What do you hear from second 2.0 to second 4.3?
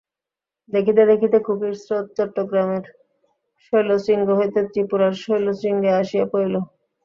চট্টগ্রামের শৈলশৃঙ্গ